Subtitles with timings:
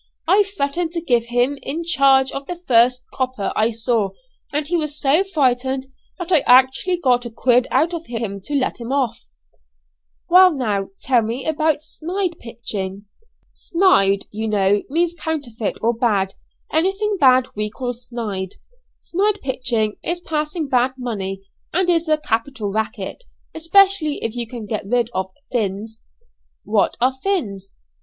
[0.27, 4.09] I threatened to give him in charge of the first 'copper' I saw;
[4.51, 5.85] and he was so frightened
[6.17, 9.21] that I actually got a 'quid' out of him to let him off." Watch.
[9.21, 10.27] Purse.
[10.27, 13.05] "Well now, tell me about 'snyde pitching.'"
[13.51, 16.33] "Snyde, you know, means counterfeit or bad,
[16.73, 18.55] anything bad we call snydey.
[18.99, 21.43] Snyde pitching is passing bad money;
[21.73, 23.23] and is a capital racket,
[23.53, 26.01] especially if you can get rid of 'fins.'"
[26.63, 27.71] "What are 'fins?'"